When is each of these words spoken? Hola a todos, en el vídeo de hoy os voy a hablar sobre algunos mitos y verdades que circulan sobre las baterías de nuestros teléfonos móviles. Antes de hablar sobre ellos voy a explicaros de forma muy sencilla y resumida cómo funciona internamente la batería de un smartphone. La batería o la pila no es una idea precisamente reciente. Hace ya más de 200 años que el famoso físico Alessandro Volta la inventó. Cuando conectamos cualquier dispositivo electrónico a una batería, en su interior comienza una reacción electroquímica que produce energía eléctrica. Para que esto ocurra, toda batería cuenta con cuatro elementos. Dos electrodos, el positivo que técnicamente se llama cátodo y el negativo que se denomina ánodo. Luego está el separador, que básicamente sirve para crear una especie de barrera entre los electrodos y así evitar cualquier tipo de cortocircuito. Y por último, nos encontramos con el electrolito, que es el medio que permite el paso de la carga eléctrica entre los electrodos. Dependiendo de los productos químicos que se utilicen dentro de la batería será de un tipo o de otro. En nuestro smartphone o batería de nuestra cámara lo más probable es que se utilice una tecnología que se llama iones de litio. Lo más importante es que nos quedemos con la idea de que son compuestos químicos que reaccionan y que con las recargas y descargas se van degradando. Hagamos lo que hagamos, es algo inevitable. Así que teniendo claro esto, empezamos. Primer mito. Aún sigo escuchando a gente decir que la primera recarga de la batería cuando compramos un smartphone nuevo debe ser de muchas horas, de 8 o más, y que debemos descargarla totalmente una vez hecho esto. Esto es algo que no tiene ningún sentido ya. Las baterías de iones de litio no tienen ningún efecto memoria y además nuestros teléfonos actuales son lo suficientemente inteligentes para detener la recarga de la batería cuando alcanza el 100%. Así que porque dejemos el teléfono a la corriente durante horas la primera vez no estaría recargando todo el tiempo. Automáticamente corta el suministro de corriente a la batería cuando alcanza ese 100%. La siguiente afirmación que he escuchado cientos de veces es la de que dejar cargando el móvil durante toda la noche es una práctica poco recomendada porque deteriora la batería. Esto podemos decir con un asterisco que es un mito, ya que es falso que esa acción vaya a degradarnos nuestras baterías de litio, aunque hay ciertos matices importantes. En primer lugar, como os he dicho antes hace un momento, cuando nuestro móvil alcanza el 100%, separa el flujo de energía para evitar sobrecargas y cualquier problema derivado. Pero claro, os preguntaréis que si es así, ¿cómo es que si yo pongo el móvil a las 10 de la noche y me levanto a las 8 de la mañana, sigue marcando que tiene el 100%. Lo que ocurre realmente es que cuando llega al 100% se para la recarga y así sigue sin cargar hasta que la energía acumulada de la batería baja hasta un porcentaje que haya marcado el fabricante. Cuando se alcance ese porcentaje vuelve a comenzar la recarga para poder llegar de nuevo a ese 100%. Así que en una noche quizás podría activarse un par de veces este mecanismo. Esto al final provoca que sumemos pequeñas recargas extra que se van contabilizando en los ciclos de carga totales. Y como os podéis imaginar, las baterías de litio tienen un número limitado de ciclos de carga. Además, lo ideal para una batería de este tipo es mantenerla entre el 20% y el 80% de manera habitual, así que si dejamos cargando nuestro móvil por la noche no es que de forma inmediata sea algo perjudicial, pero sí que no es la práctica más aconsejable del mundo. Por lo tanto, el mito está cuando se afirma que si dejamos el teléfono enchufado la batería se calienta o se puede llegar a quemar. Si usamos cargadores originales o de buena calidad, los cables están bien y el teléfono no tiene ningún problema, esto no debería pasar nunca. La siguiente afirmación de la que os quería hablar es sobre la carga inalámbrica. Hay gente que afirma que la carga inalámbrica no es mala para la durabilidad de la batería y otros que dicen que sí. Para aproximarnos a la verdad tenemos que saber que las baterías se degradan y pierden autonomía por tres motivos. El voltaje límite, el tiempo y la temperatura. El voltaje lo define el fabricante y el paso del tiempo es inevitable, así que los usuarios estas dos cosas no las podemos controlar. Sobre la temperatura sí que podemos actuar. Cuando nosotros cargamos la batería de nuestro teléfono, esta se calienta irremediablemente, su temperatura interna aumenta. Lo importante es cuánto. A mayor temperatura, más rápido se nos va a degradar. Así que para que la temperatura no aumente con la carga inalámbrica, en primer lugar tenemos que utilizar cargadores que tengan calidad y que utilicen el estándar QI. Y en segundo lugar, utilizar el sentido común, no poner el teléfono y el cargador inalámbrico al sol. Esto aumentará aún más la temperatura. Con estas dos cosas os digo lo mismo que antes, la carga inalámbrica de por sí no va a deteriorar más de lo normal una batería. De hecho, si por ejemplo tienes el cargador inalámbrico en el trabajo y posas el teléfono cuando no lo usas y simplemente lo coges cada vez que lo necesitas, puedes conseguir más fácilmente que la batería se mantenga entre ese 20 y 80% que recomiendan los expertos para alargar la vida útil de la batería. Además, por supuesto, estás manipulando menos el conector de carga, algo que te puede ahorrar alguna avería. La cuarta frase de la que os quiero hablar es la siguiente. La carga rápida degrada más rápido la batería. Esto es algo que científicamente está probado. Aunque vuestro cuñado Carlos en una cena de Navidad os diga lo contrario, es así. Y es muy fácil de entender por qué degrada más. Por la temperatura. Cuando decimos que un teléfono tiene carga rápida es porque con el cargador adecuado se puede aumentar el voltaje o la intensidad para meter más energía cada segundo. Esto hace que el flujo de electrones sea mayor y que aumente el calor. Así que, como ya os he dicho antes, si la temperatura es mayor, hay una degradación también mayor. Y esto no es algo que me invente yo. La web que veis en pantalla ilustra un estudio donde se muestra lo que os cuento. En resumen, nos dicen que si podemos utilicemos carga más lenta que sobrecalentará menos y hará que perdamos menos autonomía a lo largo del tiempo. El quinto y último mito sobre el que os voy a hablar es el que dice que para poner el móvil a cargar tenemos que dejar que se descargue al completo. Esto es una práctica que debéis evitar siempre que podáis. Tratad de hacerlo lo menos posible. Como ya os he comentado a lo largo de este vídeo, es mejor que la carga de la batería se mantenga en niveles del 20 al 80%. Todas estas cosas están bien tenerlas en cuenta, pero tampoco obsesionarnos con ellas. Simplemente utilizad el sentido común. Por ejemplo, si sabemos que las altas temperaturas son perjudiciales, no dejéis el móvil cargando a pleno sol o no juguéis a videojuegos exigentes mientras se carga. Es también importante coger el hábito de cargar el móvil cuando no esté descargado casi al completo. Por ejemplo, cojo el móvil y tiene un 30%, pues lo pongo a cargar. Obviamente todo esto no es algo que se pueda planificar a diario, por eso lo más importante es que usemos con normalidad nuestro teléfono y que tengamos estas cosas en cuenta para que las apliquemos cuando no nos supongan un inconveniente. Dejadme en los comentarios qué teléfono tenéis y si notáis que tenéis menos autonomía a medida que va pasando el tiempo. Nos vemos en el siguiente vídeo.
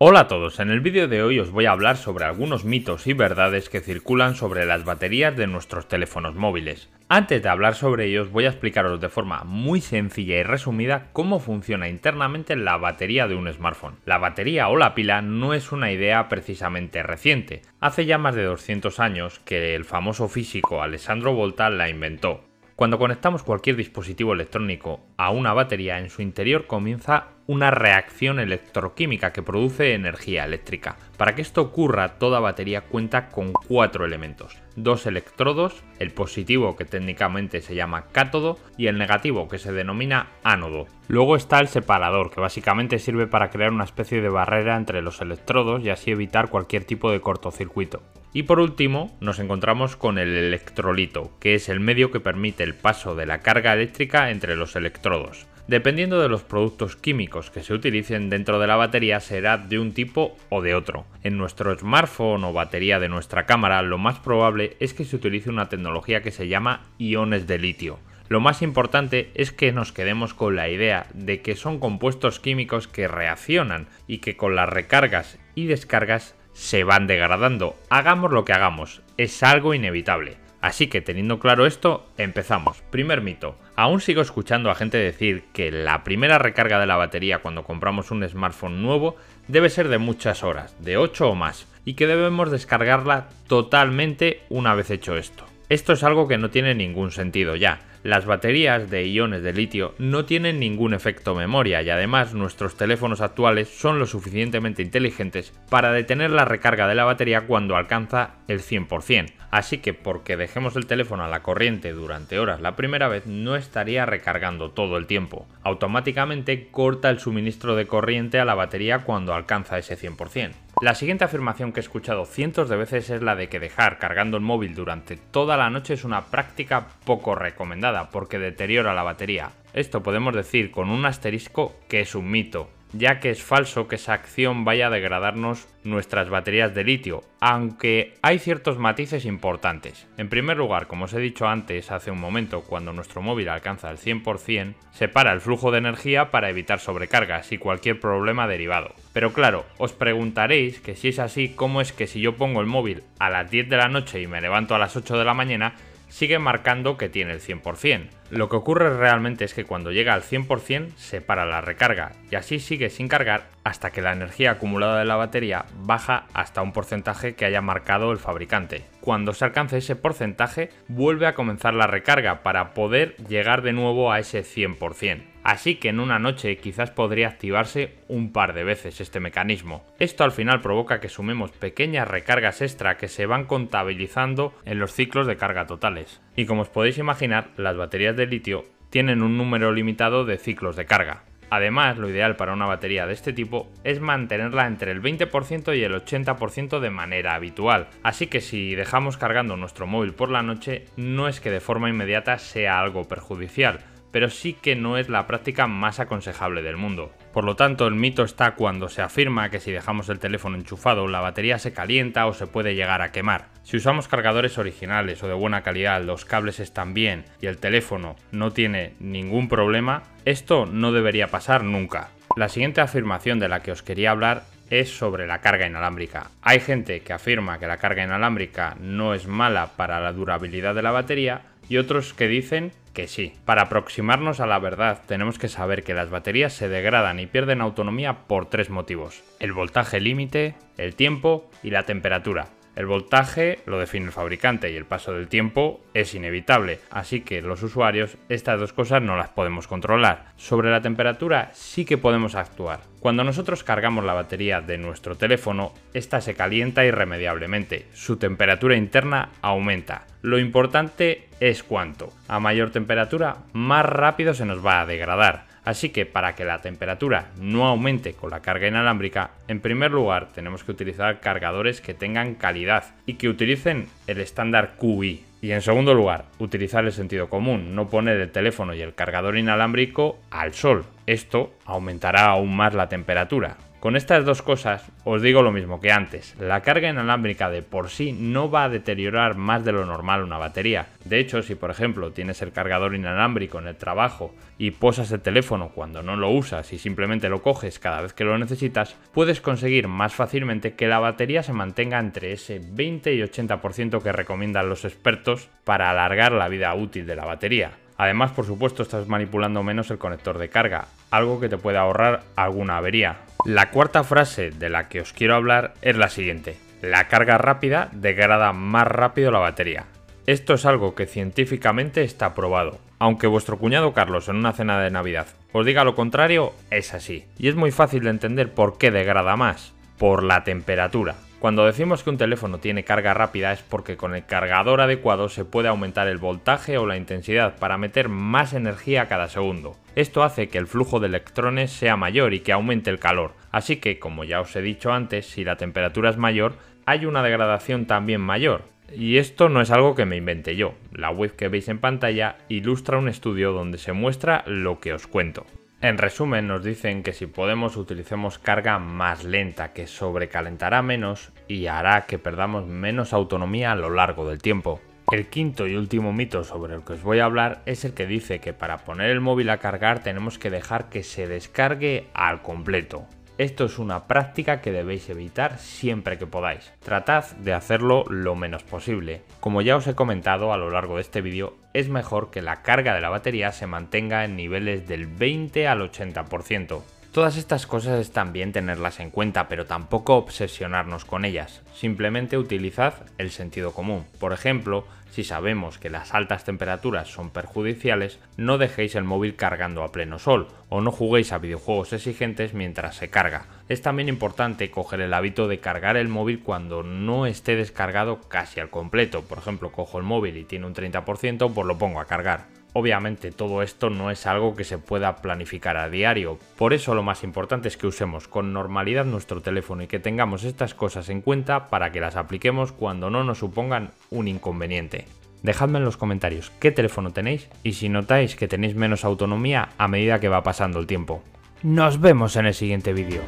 Hola 0.00 0.20
a 0.20 0.28
todos, 0.28 0.60
en 0.60 0.70
el 0.70 0.78
vídeo 0.78 1.08
de 1.08 1.24
hoy 1.24 1.40
os 1.40 1.50
voy 1.50 1.66
a 1.66 1.72
hablar 1.72 1.96
sobre 1.96 2.24
algunos 2.24 2.64
mitos 2.64 3.08
y 3.08 3.14
verdades 3.14 3.68
que 3.68 3.80
circulan 3.80 4.36
sobre 4.36 4.64
las 4.64 4.84
baterías 4.84 5.36
de 5.36 5.48
nuestros 5.48 5.88
teléfonos 5.88 6.36
móviles. 6.36 6.88
Antes 7.08 7.42
de 7.42 7.48
hablar 7.48 7.74
sobre 7.74 8.04
ellos 8.04 8.30
voy 8.30 8.44
a 8.44 8.50
explicaros 8.50 9.00
de 9.00 9.08
forma 9.08 9.42
muy 9.42 9.80
sencilla 9.80 10.36
y 10.36 10.44
resumida 10.44 11.08
cómo 11.12 11.40
funciona 11.40 11.88
internamente 11.88 12.54
la 12.54 12.76
batería 12.76 13.26
de 13.26 13.34
un 13.34 13.52
smartphone. 13.52 13.96
La 14.06 14.18
batería 14.18 14.68
o 14.68 14.76
la 14.76 14.94
pila 14.94 15.20
no 15.20 15.52
es 15.52 15.72
una 15.72 15.90
idea 15.90 16.28
precisamente 16.28 17.02
reciente. 17.02 17.62
Hace 17.80 18.06
ya 18.06 18.18
más 18.18 18.36
de 18.36 18.44
200 18.44 19.00
años 19.00 19.40
que 19.40 19.74
el 19.74 19.84
famoso 19.84 20.28
físico 20.28 20.80
Alessandro 20.80 21.32
Volta 21.34 21.70
la 21.70 21.88
inventó. 21.88 22.47
Cuando 22.78 23.00
conectamos 23.00 23.42
cualquier 23.42 23.74
dispositivo 23.74 24.34
electrónico 24.34 25.00
a 25.16 25.30
una 25.30 25.52
batería, 25.52 25.98
en 25.98 26.10
su 26.10 26.22
interior 26.22 26.68
comienza 26.68 27.30
una 27.48 27.72
reacción 27.72 28.38
electroquímica 28.38 29.32
que 29.32 29.42
produce 29.42 29.94
energía 29.94 30.44
eléctrica. 30.44 30.96
Para 31.16 31.34
que 31.34 31.42
esto 31.42 31.60
ocurra, 31.60 32.20
toda 32.20 32.38
batería 32.38 32.82
cuenta 32.82 33.30
con 33.30 33.52
cuatro 33.52 34.04
elementos. 34.04 34.62
Dos 34.76 35.06
electrodos, 35.06 35.82
el 35.98 36.12
positivo 36.12 36.76
que 36.76 36.84
técnicamente 36.84 37.62
se 37.62 37.74
llama 37.74 38.04
cátodo 38.12 38.58
y 38.76 38.86
el 38.86 38.96
negativo 38.96 39.48
que 39.48 39.58
se 39.58 39.72
denomina 39.72 40.28
ánodo. 40.44 40.86
Luego 41.08 41.34
está 41.34 41.58
el 41.58 41.66
separador, 41.66 42.30
que 42.30 42.40
básicamente 42.40 43.00
sirve 43.00 43.26
para 43.26 43.50
crear 43.50 43.72
una 43.72 43.82
especie 43.82 44.20
de 44.20 44.28
barrera 44.28 44.76
entre 44.76 45.02
los 45.02 45.20
electrodos 45.20 45.82
y 45.82 45.90
así 45.90 46.12
evitar 46.12 46.48
cualquier 46.48 46.84
tipo 46.84 47.10
de 47.10 47.20
cortocircuito. 47.20 48.04
Y 48.32 48.44
por 48.44 48.60
último, 48.60 49.16
nos 49.20 49.38
encontramos 49.38 49.96
con 49.96 50.18
el 50.18 50.36
electrolito, 50.36 51.32
que 51.40 51.54
es 51.54 51.68
el 51.68 51.80
medio 51.80 52.10
que 52.10 52.20
permite 52.20 52.62
el 52.62 52.74
paso 52.74 53.14
de 53.14 53.26
la 53.26 53.40
carga 53.40 53.72
eléctrica 53.72 54.30
entre 54.30 54.56
los 54.56 54.76
electrodos. 54.76 55.46
Dependiendo 55.68 56.22
de 56.22 56.30
los 56.30 56.44
productos 56.44 56.96
químicos 56.96 57.50
que 57.50 57.62
se 57.62 57.74
utilicen 57.74 58.30
dentro 58.30 58.58
de 58.58 58.66
la 58.66 58.76
batería 58.76 59.20
será 59.20 59.58
de 59.58 59.78
un 59.78 59.92
tipo 59.92 60.34
o 60.48 60.62
de 60.62 60.74
otro. 60.74 61.04
En 61.22 61.36
nuestro 61.36 61.78
smartphone 61.78 62.42
o 62.44 62.54
batería 62.54 62.98
de 62.98 63.10
nuestra 63.10 63.44
cámara 63.44 63.82
lo 63.82 63.98
más 63.98 64.18
probable 64.18 64.78
es 64.80 64.94
que 64.94 65.04
se 65.04 65.16
utilice 65.16 65.50
una 65.50 65.68
tecnología 65.68 66.22
que 66.22 66.30
se 66.30 66.48
llama 66.48 66.86
iones 66.96 67.46
de 67.46 67.58
litio. 67.58 67.98
Lo 68.30 68.40
más 68.40 68.62
importante 68.62 69.30
es 69.34 69.52
que 69.52 69.72
nos 69.72 69.92
quedemos 69.92 70.32
con 70.32 70.56
la 70.56 70.70
idea 70.70 71.06
de 71.12 71.42
que 71.42 71.54
son 71.54 71.78
compuestos 71.78 72.40
químicos 72.40 72.88
que 72.88 73.06
reaccionan 73.06 73.88
y 74.06 74.18
que 74.18 74.38
con 74.38 74.54
las 74.54 74.70
recargas 74.70 75.38
y 75.54 75.66
descargas 75.66 76.34
se 76.58 76.82
van 76.82 77.06
degradando. 77.06 77.76
Hagamos 77.88 78.32
lo 78.32 78.44
que 78.44 78.52
hagamos, 78.52 79.00
es 79.16 79.44
algo 79.44 79.74
inevitable. 79.74 80.38
Así 80.60 80.88
que 80.88 81.00
teniendo 81.00 81.38
claro 81.38 81.66
esto, 81.66 82.10
empezamos. 82.18 82.82
Primer 82.90 83.22
mito. 83.22 83.56
Aún 83.76 84.00
sigo 84.00 84.22
escuchando 84.22 84.68
a 84.68 84.74
gente 84.74 84.98
decir 84.98 85.44
que 85.52 85.70
la 85.70 86.02
primera 86.02 86.36
recarga 86.36 86.80
de 86.80 86.86
la 86.86 86.96
batería 86.96 87.38
cuando 87.38 87.62
compramos 87.62 88.10
un 88.10 88.28
smartphone 88.28 88.82
nuevo 88.82 89.14
debe 89.46 89.70
ser 89.70 89.86
de 89.86 89.98
muchas 89.98 90.42
horas, 90.42 90.74
de 90.80 90.96
8 90.96 91.30
o 91.30 91.34
más, 91.36 91.68
y 91.84 91.94
que 91.94 92.08
debemos 92.08 92.50
descargarla 92.50 93.28
totalmente 93.46 94.42
una 94.48 94.74
vez 94.74 94.90
hecho 94.90 95.16
esto. 95.16 95.44
Esto 95.68 95.92
es 95.92 96.02
algo 96.02 96.26
que 96.26 96.38
no 96.38 96.50
tiene 96.50 96.74
ningún 96.74 97.12
sentido 97.12 97.54
ya. 97.54 97.78
Las 98.02 98.26
baterías 98.26 98.90
de 98.90 99.06
iones 99.06 99.42
de 99.42 99.52
litio 99.52 99.94
no 99.98 100.24
tienen 100.24 100.60
ningún 100.60 100.94
efecto 100.94 101.34
memoria 101.34 101.82
y 101.82 101.90
además 101.90 102.32
nuestros 102.34 102.76
teléfonos 102.76 103.20
actuales 103.20 103.68
son 103.68 103.98
lo 103.98 104.06
suficientemente 104.06 104.82
inteligentes 104.82 105.52
para 105.68 105.92
detener 105.92 106.30
la 106.30 106.44
recarga 106.44 106.86
de 106.86 106.94
la 106.94 107.04
batería 107.04 107.42
cuando 107.42 107.76
alcanza 107.76 108.36
el 108.46 108.60
100%. 108.60 109.32
Así 109.50 109.78
que 109.78 109.94
porque 109.94 110.36
dejemos 110.36 110.76
el 110.76 110.86
teléfono 110.86 111.24
a 111.24 111.28
la 111.28 111.42
corriente 111.42 111.92
durante 111.92 112.38
horas 112.38 112.60
la 112.60 112.76
primera 112.76 113.08
vez 113.08 113.26
no 113.26 113.56
estaría 113.56 114.06
recargando 114.06 114.70
todo 114.70 114.96
el 114.96 115.06
tiempo. 115.06 115.46
Automáticamente 115.62 116.68
corta 116.70 117.10
el 117.10 117.18
suministro 117.18 117.74
de 117.74 117.86
corriente 117.86 118.38
a 118.38 118.44
la 118.44 118.54
batería 118.54 119.00
cuando 119.00 119.34
alcanza 119.34 119.78
ese 119.78 119.96
100%. 119.96 120.52
La 120.80 120.94
siguiente 120.94 121.24
afirmación 121.24 121.72
que 121.72 121.80
he 121.80 121.82
escuchado 121.82 122.24
cientos 122.24 122.68
de 122.68 122.76
veces 122.76 123.10
es 123.10 123.20
la 123.20 123.34
de 123.34 123.48
que 123.48 123.58
dejar 123.58 123.98
cargando 123.98 124.36
el 124.36 124.44
móvil 124.44 124.76
durante 124.76 125.16
toda 125.16 125.56
la 125.56 125.70
noche 125.70 125.94
es 125.94 126.04
una 126.04 126.26
práctica 126.26 126.86
poco 127.04 127.34
recomendada 127.34 128.10
porque 128.10 128.38
deteriora 128.38 128.94
la 128.94 129.02
batería. 129.02 129.50
Esto 129.72 130.04
podemos 130.04 130.36
decir 130.36 130.70
con 130.70 130.88
un 130.88 131.04
asterisco 131.04 131.74
que 131.88 132.00
es 132.00 132.14
un 132.14 132.30
mito, 132.30 132.70
ya 132.92 133.20
que 133.20 133.30
es 133.30 133.42
falso 133.42 133.88
que 133.88 133.96
esa 133.96 134.14
acción 134.14 134.64
vaya 134.64 134.86
a 134.86 134.90
degradarnos 134.90 135.68
nuestras 135.84 136.28
baterías 136.28 136.74
de 136.74 136.84
litio, 136.84 137.22
aunque 137.40 138.14
hay 138.22 138.38
ciertos 138.38 138.78
matices 138.78 139.24
importantes. 139.24 140.06
En 140.16 140.28
primer 140.28 140.56
lugar, 140.56 140.86
como 140.86 141.06
os 141.06 141.14
he 141.14 141.20
dicho 141.20 141.46
antes 141.46 141.90
hace 141.90 142.10
un 142.10 142.20
momento, 142.20 142.62
cuando 142.62 142.92
nuestro 142.92 143.22
móvil 143.22 143.48
alcanza 143.48 143.90
el 143.90 143.98
100%, 143.98 144.74
separa 144.92 145.32
el 145.32 145.40
flujo 145.40 145.70
de 145.70 145.78
energía 145.78 146.30
para 146.30 146.50
evitar 146.50 146.80
sobrecargas 146.80 147.52
y 147.52 147.58
cualquier 147.58 148.00
problema 148.00 148.46
derivado. 148.46 148.94
Pero 149.12 149.32
claro, 149.32 149.64
os 149.78 149.92
preguntaréis 149.92 150.80
que 150.80 150.96
si 150.96 151.08
es 151.08 151.18
así, 151.18 151.50
¿cómo 151.50 151.80
es 151.80 151.92
que 151.92 152.06
si 152.06 152.20
yo 152.20 152.36
pongo 152.36 152.60
el 152.60 152.66
móvil 152.66 153.02
a 153.18 153.30
las 153.30 153.50
10 153.50 153.68
de 153.68 153.76
la 153.76 153.88
noche 153.88 154.20
y 154.20 154.26
me 154.26 154.40
levanto 154.40 154.74
a 154.74 154.78
las 154.78 154.96
8 154.96 155.18
de 155.18 155.24
la 155.24 155.34
mañana, 155.34 155.74
sigue 156.08 156.38
marcando 156.38 156.96
que 156.96 157.08
tiene 157.08 157.32
el 157.32 157.40
100%. 157.40 158.08
Lo 158.30 158.48
que 158.48 158.56
ocurre 158.56 158.96
realmente 158.96 159.44
es 159.44 159.54
que 159.54 159.64
cuando 159.64 159.90
llega 159.90 160.12
al 160.12 160.22
100% 160.22 160.94
se 160.96 161.20
para 161.20 161.46
la 161.46 161.60
recarga 161.60 162.12
y 162.30 162.36
así 162.36 162.58
sigue 162.58 162.90
sin 162.90 163.08
cargar 163.08 163.44
hasta 163.64 163.90
que 163.90 164.02
la 164.02 164.12
energía 164.12 164.52
acumulada 164.52 164.98
de 164.98 165.06
la 165.06 165.16
batería 165.16 165.64
baja 165.76 166.26
hasta 166.34 166.62
un 166.62 166.72
porcentaje 166.72 167.34
que 167.34 167.46
haya 167.46 167.62
marcado 167.62 168.12
el 168.12 168.18
fabricante. 168.18 168.84
Cuando 169.00 169.32
se 169.32 169.46
alcance 169.46 169.78
ese 169.78 169.96
porcentaje 169.96 170.70
vuelve 170.88 171.26
a 171.26 171.34
comenzar 171.34 171.72
la 171.72 171.86
recarga 171.86 172.42
para 172.42 172.74
poder 172.74 173.16
llegar 173.28 173.62
de 173.62 173.72
nuevo 173.72 174.12
a 174.12 174.18
ese 174.18 174.42
100%. 174.42 175.22
Así 175.48 175.76
que 175.76 175.88
en 175.88 175.98
una 175.98 176.18
noche 176.18 176.58
quizás 176.58 176.90
podría 176.90 177.28
activarse 177.28 177.94
un 178.06 178.32
par 178.34 178.52
de 178.52 178.64
veces 178.64 179.00
este 179.00 179.18
mecanismo. 179.18 179.82
Esto 179.98 180.22
al 180.22 180.32
final 180.32 180.60
provoca 180.60 181.00
que 181.00 181.08
sumemos 181.08 181.52
pequeñas 181.52 182.06
recargas 182.06 182.60
extra 182.60 182.98
que 182.98 183.08
se 183.08 183.24
van 183.24 183.46
contabilizando 183.46 184.52
en 184.66 184.78
los 184.78 184.92
ciclos 184.92 185.26
de 185.26 185.38
carga 185.38 185.66
totales. 185.66 186.20
Y 186.36 186.44
como 186.44 186.60
os 186.60 186.68
podéis 186.68 186.98
imaginar, 186.98 187.48
las 187.56 187.78
baterías 187.78 188.14
de 188.14 188.26
litio 188.26 188.66
tienen 188.90 189.22
un 189.22 189.38
número 189.38 189.72
limitado 189.72 190.26
de 190.26 190.36
ciclos 190.36 190.76
de 190.76 190.84
carga. 190.84 191.24
Además, 191.48 191.96
lo 191.96 192.10
ideal 192.10 192.36
para 192.36 192.52
una 192.52 192.66
batería 192.66 193.06
de 193.06 193.14
este 193.14 193.32
tipo 193.32 193.72
es 193.84 194.00
mantenerla 194.00 194.66
entre 194.66 194.92
el 194.92 195.00
20% 195.00 195.74
y 195.74 195.82
el 195.82 195.94
80% 195.94 196.78
de 196.78 196.90
manera 196.90 197.34
habitual, 197.34 197.88
así 198.02 198.26
que 198.26 198.42
si 198.42 198.74
dejamos 198.74 199.16
cargando 199.16 199.56
nuestro 199.56 199.86
móvil 199.86 200.12
por 200.12 200.28
la 200.28 200.42
noche 200.42 200.84
no 200.98 201.26
es 201.26 201.40
que 201.40 201.50
de 201.50 201.60
forma 201.60 201.88
inmediata 201.88 202.38
sea 202.38 202.78
algo 202.78 203.08
perjudicial, 203.08 203.78
pero 204.10 204.30
sí 204.30 204.52
que 204.52 204.76
no 204.76 204.96
es 204.96 205.08
la 205.08 205.26
práctica 205.26 205.66
más 205.66 206.00
aconsejable 206.00 206.62
del 206.62 206.76
mundo. 206.76 207.12
Por 207.32 207.44
lo 207.44 207.56
tanto, 207.56 207.86
el 207.86 207.94
mito 207.94 208.24
está 208.24 208.54
cuando 208.54 208.88
se 208.88 209.02
afirma 209.02 209.50
que 209.50 209.60
si 209.60 209.70
dejamos 209.70 210.08
el 210.08 210.18
teléfono 210.18 210.56
enchufado 210.56 211.06
la 211.08 211.20
batería 211.20 211.58
se 211.58 211.72
calienta 211.72 212.26
o 212.26 212.34
se 212.34 212.46
puede 212.46 212.74
llegar 212.74 213.02
a 213.02 213.12
quemar. 213.12 213.48
Si 213.62 213.76
usamos 213.76 214.08
cargadores 214.08 214.58
originales 214.58 215.22
o 215.22 215.28
de 215.28 215.34
buena 215.34 215.62
calidad, 215.62 216.02
los 216.02 216.24
cables 216.24 216.60
están 216.60 216.94
bien 216.94 217.24
y 217.40 217.46
el 217.46 217.58
teléfono 217.58 218.16
no 218.32 218.52
tiene 218.52 218.94
ningún 218.98 219.48
problema, 219.48 220.02
esto 220.24 220.66
no 220.66 220.92
debería 220.92 221.28
pasar 221.28 221.64
nunca. 221.64 222.10
La 222.36 222.48
siguiente 222.48 222.80
afirmación 222.80 223.38
de 223.38 223.48
la 223.48 223.60
que 223.60 223.72
os 223.72 223.82
quería 223.82 224.10
hablar 224.10 224.44
es 224.70 224.96
sobre 224.96 225.26
la 225.26 225.40
carga 225.40 225.66
inalámbrica. 225.66 226.30
Hay 226.42 226.60
gente 226.60 227.00
que 227.00 227.12
afirma 227.12 227.58
que 227.58 227.66
la 227.66 227.78
carga 227.78 228.04
inalámbrica 228.04 228.76
no 228.80 229.14
es 229.14 229.26
mala 229.26 229.76
para 229.76 230.00
la 230.00 230.12
durabilidad 230.12 230.74
de 230.74 230.82
la 230.82 230.90
batería 230.90 231.42
y 231.68 231.76
otros 231.76 232.14
que 232.14 232.28
dicen 232.28 232.72
que 232.94 233.06
sí. 233.06 233.32
Para 233.44 233.62
aproximarnos 233.62 234.40
a 234.40 234.46
la 234.46 234.58
verdad 234.58 235.02
tenemos 235.06 235.38
que 235.38 235.48
saber 235.48 235.84
que 235.84 235.94
las 235.94 236.10
baterías 236.10 236.52
se 236.52 236.68
degradan 236.68 237.20
y 237.20 237.26
pierden 237.26 237.60
autonomía 237.60 238.26
por 238.26 238.46
tres 238.46 238.70
motivos. 238.70 239.22
El 239.38 239.52
voltaje 239.52 240.00
límite, 240.00 240.54
el 240.76 240.94
tiempo 240.94 241.50
y 241.62 241.70
la 241.70 241.84
temperatura. 241.84 242.48
El 242.78 242.86
voltaje 242.86 243.58
lo 243.66 243.80
define 243.80 244.06
el 244.06 244.12
fabricante 244.12 244.70
y 244.70 244.76
el 244.76 244.84
paso 244.84 245.12
del 245.12 245.26
tiempo 245.26 245.80
es 245.94 246.14
inevitable, 246.14 246.78
así 246.90 247.22
que 247.22 247.42
los 247.42 247.60
usuarios 247.64 248.16
estas 248.28 248.60
dos 248.60 248.72
cosas 248.72 249.02
no 249.02 249.16
las 249.16 249.30
podemos 249.30 249.66
controlar. 249.66 250.26
Sobre 250.36 250.70
la 250.70 250.80
temperatura 250.80 251.50
sí 251.54 251.84
que 251.84 251.98
podemos 251.98 252.36
actuar. 252.36 252.78
Cuando 253.00 253.24
nosotros 253.24 253.64
cargamos 253.64 254.04
la 254.04 254.14
batería 254.14 254.60
de 254.60 254.78
nuestro 254.78 255.16
teléfono, 255.16 255.72
esta 255.92 256.20
se 256.20 256.34
calienta 256.34 256.84
irremediablemente, 256.84 257.86
su 257.94 258.16
temperatura 258.16 258.76
interna 258.76 259.30
aumenta. 259.42 260.06
Lo 260.22 260.38
importante 260.38 261.26
es 261.40 261.64
cuánto. 261.64 262.12
A 262.28 262.38
mayor 262.38 262.70
temperatura, 262.70 263.38
más 263.54 263.86
rápido 263.86 264.34
se 264.34 264.44
nos 264.44 264.64
va 264.64 264.82
a 264.82 264.86
degradar. 264.86 265.47
Así 265.68 265.90
que 265.90 266.06
para 266.06 266.34
que 266.34 266.46
la 266.46 266.62
temperatura 266.62 267.26
no 267.38 267.66
aumente 267.66 268.14
con 268.14 268.30
la 268.30 268.40
carga 268.40 268.68
inalámbrica, 268.68 269.32
en 269.48 269.60
primer 269.60 269.90
lugar 269.90 270.28
tenemos 270.28 270.64
que 270.64 270.72
utilizar 270.72 271.20
cargadores 271.20 271.82
que 271.82 271.92
tengan 271.92 272.36
calidad 272.36 272.84
y 273.04 273.16
que 273.16 273.28
utilicen 273.28 273.86
el 274.06 274.18
estándar 274.18 274.76
QI. 274.78 275.26
Y 275.42 275.50
en 275.50 275.60
segundo 275.60 275.92
lugar, 275.92 276.24
utilizar 276.38 276.86
el 276.86 276.92
sentido 276.92 277.28
común, 277.28 277.74
no 277.74 277.90
poner 277.90 278.18
el 278.18 278.32
teléfono 278.32 278.74
y 278.74 278.80
el 278.80 278.94
cargador 278.94 279.36
inalámbrico 279.36 280.18
al 280.30 280.54
sol. 280.54 280.86
Esto 281.06 281.52
aumentará 281.66 282.28
aún 282.28 282.56
más 282.56 282.72
la 282.72 282.88
temperatura. 282.88 283.58
Con 283.80 283.94
estas 283.94 284.24
dos 284.24 284.42
cosas 284.42 284.90
os 285.04 285.22
digo 285.22 285.40
lo 285.40 285.52
mismo 285.52 285.80
que 285.80 285.92
antes, 285.92 286.34
la 286.40 286.62
carga 286.62 286.90
inalámbrica 286.90 287.48
de 287.48 287.62
por 287.62 287.90
sí 287.90 288.10
no 288.10 288.50
va 288.50 288.64
a 288.64 288.68
deteriorar 288.68 289.36
más 289.36 289.64
de 289.64 289.70
lo 289.70 289.86
normal 289.86 290.24
una 290.24 290.36
batería. 290.36 290.88
De 291.04 291.20
hecho, 291.20 291.42
si 291.44 291.54
por 291.54 291.70
ejemplo 291.70 292.10
tienes 292.10 292.42
el 292.42 292.50
cargador 292.50 292.96
inalámbrico 292.96 293.60
en 293.60 293.68
el 293.68 293.76
trabajo 293.76 294.34
y 294.58 294.72
posas 294.72 295.12
el 295.12 295.20
teléfono 295.20 295.68
cuando 295.68 296.02
no 296.02 296.16
lo 296.16 296.28
usas 296.30 296.72
y 296.72 296.78
simplemente 296.78 297.28
lo 297.28 297.40
coges 297.40 297.78
cada 297.78 298.00
vez 298.00 298.14
que 298.14 298.24
lo 298.24 298.36
necesitas, 298.36 298.96
puedes 299.12 299.40
conseguir 299.40 299.86
más 299.86 300.12
fácilmente 300.12 300.74
que 300.74 300.88
la 300.88 300.98
batería 300.98 301.44
se 301.44 301.52
mantenga 301.52 302.00
entre 302.00 302.32
ese 302.32 302.60
20 302.60 303.14
y 303.14 303.20
80% 303.20 304.02
que 304.02 304.10
recomiendan 304.10 304.68
los 304.68 304.84
expertos 304.84 305.50
para 305.62 305.88
alargar 305.88 306.32
la 306.32 306.48
vida 306.48 306.74
útil 306.74 307.06
de 307.06 307.14
la 307.14 307.26
batería. 307.26 307.78
Además, 307.96 308.32
por 308.32 308.44
supuesto, 308.44 308.82
estás 308.82 309.06
manipulando 309.06 309.62
menos 309.62 309.90
el 309.92 309.98
conector 309.98 310.38
de 310.38 310.48
carga, 310.48 310.86
algo 311.12 311.38
que 311.38 311.48
te 311.48 311.58
puede 311.58 311.78
ahorrar 311.78 312.22
alguna 312.34 312.76
avería. 312.76 313.27
La 313.44 313.70
cuarta 313.70 314.04
frase 314.04 314.50
de 314.50 314.68
la 314.68 314.88
que 314.88 315.00
os 315.00 315.12
quiero 315.12 315.34
hablar 315.34 315.74
es 315.80 315.96
la 315.96 316.08
siguiente. 316.08 316.58
La 316.82 317.08
carga 317.08 317.38
rápida 317.38 317.88
degrada 317.92 318.52
más 318.52 318.86
rápido 318.86 319.30
la 319.30 319.38
batería. 319.38 319.86
Esto 320.26 320.54
es 320.54 320.66
algo 320.66 320.94
que 320.94 321.06
científicamente 321.06 322.02
está 322.02 322.34
probado. 322.34 322.78
Aunque 322.98 323.26
vuestro 323.26 323.58
cuñado 323.58 323.92
Carlos 323.94 324.28
en 324.28 324.36
una 324.36 324.52
cena 324.52 324.80
de 324.80 324.90
Navidad 324.90 325.28
os 325.52 325.64
diga 325.64 325.84
lo 325.84 325.94
contrario, 325.94 326.52
es 326.70 326.92
así. 326.94 327.24
Y 327.38 327.48
es 327.48 327.54
muy 327.54 327.70
fácil 327.70 328.04
de 328.04 328.10
entender 328.10 328.52
por 328.52 328.76
qué 328.76 328.90
degrada 328.90 329.36
más. 329.36 329.72
Por 329.98 330.22
la 330.22 330.44
temperatura. 330.44 331.16
Cuando 331.38 331.64
decimos 331.64 332.02
que 332.02 332.10
un 332.10 332.18
teléfono 332.18 332.58
tiene 332.58 332.82
carga 332.82 333.14
rápida 333.14 333.52
es 333.52 333.62
porque 333.62 333.96
con 333.96 334.16
el 334.16 334.26
cargador 334.26 334.80
adecuado 334.80 335.28
se 335.28 335.44
puede 335.44 335.68
aumentar 335.68 336.08
el 336.08 336.18
voltaje 336.18 336.78
o 336.78 336.86
la 336.86 336.96
intensidad 336.96 337.56
para 337.58 337.78
meter 337.78 338.08
más 338.08 338.54
energía 338.54 339.06
cada 339.06 339.28
segundo. 339.28 339.76
Esto 339.94 340.24
hace 340.24 340.48
que 340.48 340.58
el 340.58 340.66
flujo 340.66 340.98
de 340.98 341.06
electrones 341.06 341.70
sea 341.70 341.96
mayor 341.96 342.34
y 342.34 342.40
que 342.40 342.50
aumente 342.50 342.90
el 342.90 342.98
calor. 342.98 343.34
Así 343.52 343.76
que, 343.76 344.00
como 344.00 344.24
ya 344.24 344.40
os 344.40 344.54
he 344.56 344.62
dicho 344.62 344.92
antes, 344.92 345.26
si 345.26 345.44
la 345.44 345.56
temperatura 345.56 346.10
es 346.10 346.16
mayor, 346.16 346.54
hay 346.86 347.06
una 347.06 347.22
degradación 347.22 347.86
también 347.86 348.20
mayor. 348.20 348.64
Y 348.92 349.18
esto 349.18 349.48
no 349.48 349.60
es 349.60 349.70
algo 349.70 349.94
que 349.94 350.06
me 350.06 350.16
invente 350.16 350.56
yo. 350.56 350.74
La 350.92 351.10
web 351.10 351.36
que 351.36 351.48
veis 351.48 351.68
en 351.68 351.78
pantalla 351.78 352.38
ilustra 352.48 352.98
un 352.98 353.08
estudio 353.08 353.52
donde 353.52 353.78
se 353.78 353.92
muestra 353.92 354.42
lo 354.46 354.80
que 354.80 354.92
os 354.92 355.06
cuento. 355.06 355.46
En 355.80 355.96
resumen, 355.96 356.48
nos 356.48 356.64
dicen 356.64 357.04
que 357.04 357.12
si 357.12 357.26
podemos 357.26 357.76
utilicemos 357.76 358.40
carga 358.40 358.80
más 358.80 359.22
lenta 359.22 359.72
que 359.72 359.86
sobrecalentará 359.86 360.82
menos 360.82 361.30
y 361.46 361.68
hará 361.68 362.06
que 362.06 362.18
perdamos 362.18 362.66
menos 362.66 363.12
autonomía 363.12 363.70
a 363.70 363.76
lo 363.76 363.88
largo 363.88 364.28
del 364.28 364.42
tiempo. 364.42 364.80
El 365.12 365.28
quinto 365.28 365.68
y 365.68 365.76
último 365.76 366.12
mito 366.12 366.42
sobre 366.42 366.74
el 366.74 366.82
que 366.82 366.94
os 366.94 367.02
voy 367.04 367.20
a 367.20 367.26
hablar 367.26 367.62
es 367.64 367.84
el 367.84 367.94
que 367.94 368.08
dice 368.08 368.40
que 368.40 368.52
para 368.52 368.78
poner 368.78 369.10
el 369.10 369.20
móvil 369.20 369.50
a 369.50 369.58
cargar 369.58 370.02
tenemos 370.02 370.36
que 370.36 370.50
dejar 370.50 370.88
que 370.88 371.04
se 371.04 371.28
descargue 371.28 372.08
al 372.12 372.42
completo. 372.42 373.06
Esto 373.38 373.66
es 373.66 373.78
una 373.78 374.08
práctica 374.08 374.60
que 374.60 374.72
debéis 374.72 375.08
evitar 375.08 375.58
siempre 375.58 376.18
que 376.18 376.26
podáis. 376.26 376.72
Tratad 376.80 377.24
de 377.36 377.52
hacerlo 377.52 378.04
lo 378.10 378.34
menos 378.34 378.64
posible. 378.64 379.22
Como 379.38 379.62
ya 379.62 379.76
os 379.76 379.86
he 379.86 379.94
comentado 379.94 380.52
a 380.52 380.56
lo 380.56 380.70
largo 380.70 380.96
de 380.96 381.02
este 381.02 381.20
vídeo, 381.20 381.56
es 381.78 381.88
mejor 381.88 382.30
que 382.30 382.42
la 382.42 382.62
carga 382.62 382.94
de 382.94 383.00
la 383.00 383.08
batería 383.08 383.52
se 383.52 383.66
mantenga 383.66 384.24
en 384.24 384.36
niveles 384.36 384.88
del 384.88 385.06
20 385.06 385.68
al 385.68 385.80
80%. 385.80 386.82
Todas 387.18 387.36
estas 387.36 387.66
cosas 387.66 387.98
están 387.98 388.32
bien 388.32 388.52
tenerlas 388.52 389.00
en 389.00 389.10
cuenta, 389.10 389.48
pero 389.48 389.66
tampoco 389.66 390.14
obsesionarnos 390.14 391.04
con 391.04 391.24
ellas. 391.24 391.62
Simplemente 391.74 392.38
utilizad 392.38 392.94
el 393.18 393.32
sentido 393.32 393.72
común. 393.72 394.04
Por 394.20 394.32
ejemplo, 394.32 394.86
si 395.10 395.24
sabemos 395.24 395.78
que 395.78 395.90
las 395.90 396.14
altas 396.14 396.44
temperaturas 396.44 397.08
son 397.08 397.30
perjudiciales, 397.30 398.20
no 398.36 398.56
dejéis 398.56 398.94
el 398.94 399.02
móvil 399.02 399.34
cargando 399.34 399.82
a 399.82 399.90
pleno 399.90 400.20
sol 400.20 400.46
o 400.68 400.80
no 400.80 400.92
juguéis 400.92 401.32
a 401.32 401.38
videojuegos 401.38 401.92
exigentes 401.92 402.54
mientras 402.54 402.94
se 402.94 403.10
carga. 403.10 403.46
Es 403.68 403.82
también 403.82 404.08
importante 404.08 404.70
coger 404.70 405.00
el 405.00 405.12
hábito 405.12 405.48
de 405.48 405.58
cargar 405.58 405.96
el 405.96 406.06
móvil 406.06 406.44
cuando 406.44 406.84
no 406.84 407.26
esté 407.26 407.56
descargado 407.56 408.20
casi 408.28 408.60
al 408.60 408.70
completo. 408.70 409.22
Por 409.22 409.38
ejemplo, 409.38 409.72
cojo 409.72 409.98
el 409.98 410.04
móvil 410.04 410.36
y 410.36 410.44
tiene 410.44 410.66
un 410.66 410.74
30%, 410.74 411.52
pues 411.52 411.66
lo 411.66 411.78
pongo 411.78 411.98
a 411.98 412.04
cargar. 412.04 412.57
Obviamente 412.74 413.32
todo 413.32 413.62
esto 413.62 413.90
no 413.90 414.10
es 414.10 414.26
algo 414.26 414.54
que 414.54 414.64
se 414.64 414.78
pueda 414.78 415.16
planificar 415.16 415.76
a 415.76 415.88
diario, 415.88 416.38
por 416.56 416.72
eso 416.74 416.94
lo 416.94 417.02
más 417.02 417.24
importante 417.24 417.68
es 417.68 417.76
que 417.76 417.86
usemos 417.86 418.28
con 418.28 418.52
normalidad 418.52 419.04
nuestro 419.04 419.40
teléfono 419.40 419.82
y 419.82 419.86
que 419.86 419.98
tengamos 419.98 420.44
estas 420.44 420.74
cosas 420.74 421.08
en 421.08 421.22
cuenta 421.22 421.68
para 421.68 421.90
que 421.92 422.00
las 422.00 422.16
apliquemos 422.16 422.72
cuando 422.72 423.10
no 423.10 423.24
nos 423.24 423.38
supongan 423.38 423.90
un 424.10 424.28
inconveniente. 424.28 425.06
Dejadme 425.42 425.78
en 425.78 425.84
los 425.84 425.96
comentarios 425.96 426.50
qué 426.60 426.70
teléfono 426.70 427.12
tenéis 427.12 427.48
y 427.62 427.74
si 427.74 427.88
notáis 427.88 428.36
que 428.36 428.48
tenéis 428.48 428.74
menos 428.74 429.04
autonomía 429.04 429.70
a 429.78 429.88
medida 429.88 430.20
que 430.20 430.28
va 430.28 430.42
pasando 430.42 430.78
el 430.80 430.86
tiempo. 430.86 431.22
Nos 431.62 432.00
vemos 432.00 432.36
en 432.36 432.46
el 432.46 432.54
siguiente 432.54 432.92
vídeo. 432.92 433.22